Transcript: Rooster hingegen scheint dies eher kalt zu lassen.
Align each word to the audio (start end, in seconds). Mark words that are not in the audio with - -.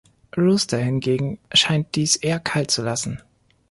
Rooster 0.35 0.79
hingegen 0.79 1.37
scheint 1.53 1.93
dies 1.93 2.15
eher 2.15 2.39
kalt 2.39 2.71
zu 2.71 2.81
lassen. 2.81 3.21